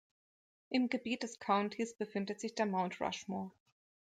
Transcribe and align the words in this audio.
Im 0.71 0.89
Gebiet 0.89 1.21
des 1.21 1.37
Countys 1.37 1.93
befindet 1.95 2.39
sich 2.39 2.55
der 2.55 2.65
Mount 2.65 2.99
Rushmore. 3.01 3.51